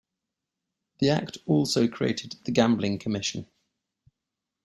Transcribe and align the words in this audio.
The 0.97 1.09
Act 1.09 1.37
also 1.45 1.87
created 1.87 2.35
the 2.45 2.51
Gambling 2.51 2.97
Commission. 2.97 3.45